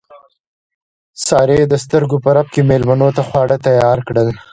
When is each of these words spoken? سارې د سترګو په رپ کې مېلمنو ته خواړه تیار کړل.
سارې 1.25 1.59
د 1.67 1.73
سترګو 1.83 2.17
په 2.23 2.29
رپ 2.35 2.47
کې 2.53 2.61
مېلمنو 2.69 3.09
ته 3.15 3.21
خواړه 3.27 3.55
تیار 3.65 3.97
کړل. 4.07 4.29